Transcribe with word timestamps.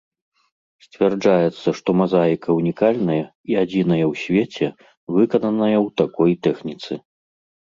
Сцвярджаецца, 0.83 1.67
што 1.79 1.89
мазаіка 1.99 2.49
ўнікальная 2.59 3.19
і 3.49 3.53
адзіная 3.65 4.01
ў 4.11 4.25
свеце, 4.25 4.67
выкананая 5.19 5.77
ў 5.85 5.87
такой 6.03 6.31
тэхніцы. 6.49 6.93